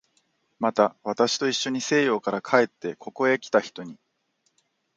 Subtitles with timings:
[0.57, 3.99] また、私といっしょに西洋から帰ってここへきた人に